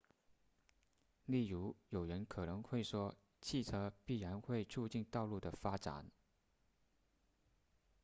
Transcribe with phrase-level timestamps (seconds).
[1.25, 6.09] 例如有人可能会说汽车必然会促进道路的发展